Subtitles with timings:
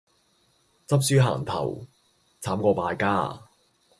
[0.87, 1.85] 執輸行頭,
[2.41, 3.39] 慘過敗家